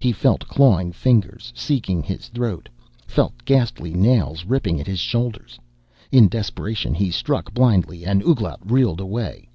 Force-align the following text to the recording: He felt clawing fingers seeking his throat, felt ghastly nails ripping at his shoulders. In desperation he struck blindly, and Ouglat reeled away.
He 0.00 0.10
felt 0.10 0.48
clawing 0.48 0.90
fingers 0.90 1.52
seeking 1.54 2.02
his 2.02 2.26
throat, 2.26 2.68
felt 3.06 3.44
ghastly 3.44 3.94
nails 3.94 4.44
ripping 4.44 4.80
at 4.80 4.88
his 4.88 4.98
shoulders. 4.98 5.60
In 6.10 6.26
desperation 6.26 6.92
he 6.92 7.12
struck 7.12 7.54
blindly, 7.54 8.04
and 8.04 8.20
Ouglat 8.24 8.58
reeled 8.64 8.98
away. 8.98 9.48